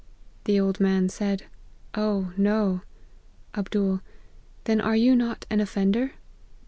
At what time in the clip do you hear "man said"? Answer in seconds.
0.79-1.43